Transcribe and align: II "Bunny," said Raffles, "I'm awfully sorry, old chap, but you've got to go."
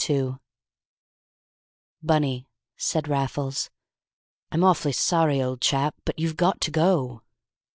II 0.09 0.37
"Bunny," 2.01 2.47
said 2.75 3.07
Raffles, 3.07 3.69
"I'm 4.51 4.63
awfully 4.63 4.93
sorry, 4.93 5.39
old 5.39 5.61
chap, 5.61 5.93
but 6.05 6.17
you've 6.17 6.37
got 6.37 6.59
to 6.61 6.71
go." 6.71 7.21